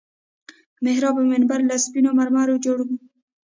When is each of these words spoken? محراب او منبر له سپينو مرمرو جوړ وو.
محراب 0.83 1.15
او 1.19 1.25
منبر 1.33 1.59
له 1.69 1.75
سپينو 1.85 2.11
مرمرو 2.19 2.61
جوړ 2.65 2.77
وو. 2.83 2.95